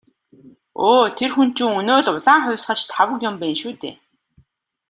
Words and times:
Өө 0.87 1.03
тэр 1.17 1.31
хүн 1.35 1.49
чинь 1.57 1.75
өнөө 1.79 1.99
л 2.05 2.07
«улаан 2.13 2.41
хувьсгалч» 2.43 2.81
Лхагва 2.87 3.15
юм 3.29 3.35
байна 3.39 3.57
шүү 3.61 3.73
дээ. 3.81 3.95